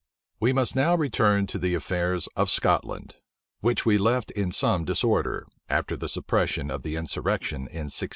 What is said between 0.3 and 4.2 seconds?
We must now return to the affairs of Scotland, which we